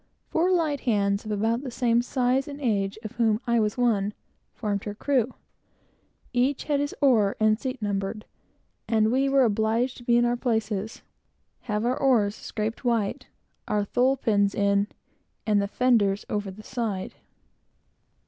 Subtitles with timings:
[0.29, 4.15] Four light hands, of about the same size and age, of whom I was one,
[4.51, 5.35] formed the crew.
[6.33, 8.25] Each had his oar and seat numbered,
[8.87, 11.03] and we were obliged to be in our places,
[11.59, 13.27] have our oars scraped white,
[13.67, 14.87] our tholepins in,
[15.45, 17.13] and the fenders over the side.